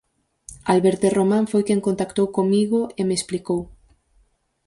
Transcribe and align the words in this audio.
Alberte 0.73 1.07
Román 1.17 1.45
foi 1.51 1.63
quen 1.67 1.85
contactou 1.87 2.27
comigo 2.37 2.79
e 2.99 3.01
me 3.07 3.15
explicou. 3.19 3.61